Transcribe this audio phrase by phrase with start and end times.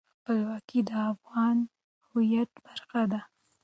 [0.19, 1.57] خپلواکي د افغان
[2.09, 3.21] هویت برخه ده.